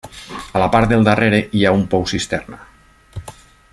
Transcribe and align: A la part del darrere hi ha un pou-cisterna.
A 0.59 0.61
la 0.63 0.69
part 0.75 0.89
del 0.93 1.05
darrere 1.07 1.41
hi 1.59 1.63
ha 1.71 1.75
un 1.81 1.85
pou-cisterna. 1.93 2.61